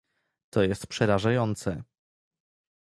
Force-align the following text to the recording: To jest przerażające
To 0.49 0.63
jest 0.63 0.87
przerażające 0.87 1.83